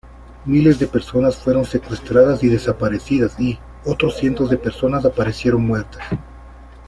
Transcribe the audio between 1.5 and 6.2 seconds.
secuestradas y desaparecidas y, otro cientos de personas aparecieron muertas.